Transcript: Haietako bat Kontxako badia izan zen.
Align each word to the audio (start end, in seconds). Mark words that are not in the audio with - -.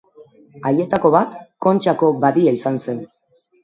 Haietako 0.69 1.13
bat 1.17 1.37
Kontxako 1.69 2.13
badia 2.27 2.59
izan 2.61 2.85
zen. 2.87 3.09